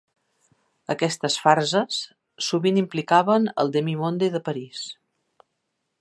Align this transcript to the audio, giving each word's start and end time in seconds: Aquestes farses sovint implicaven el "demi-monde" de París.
Aquestes 0.93 1.35
farses 1.43 1.99
sovint 2.47 2.81
implicaven 2.83 3.47
el 3.65 3.73
"demi-monde" 3.79 4.31
de 4.37 4.43
París. 4.49 4.85